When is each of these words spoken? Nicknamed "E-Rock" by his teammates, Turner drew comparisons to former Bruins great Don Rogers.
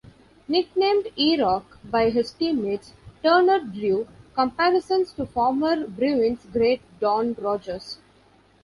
Nicknamed 0.47 1.09
"E-Rock" 1.15 1.77
by 1.83 2.09
his 2.09 2.31
teammates, 2.31 2.93
Turner 3.21 3.59
drew 3.59 4.07
comparisons 4.33 5.13
to 5.13 5.27
former 5.27 5.85
Bruins 5.85 6.47
great 6.51 6.81
Don 6.99 7.35
Rogers. 7.35 7.99